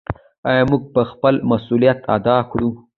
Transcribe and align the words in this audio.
آیا 0.49 0.63
موږ 0.69 0.81
به 0.93 1.03
خپل 1.11 1.35
مسوولیت 1.49 1.99
ادا 2.15 2.37
کړو؟ 2.51 2.69